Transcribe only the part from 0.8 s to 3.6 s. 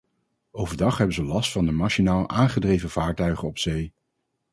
hebben ze last van de machinaal aangedreven vaartuigen op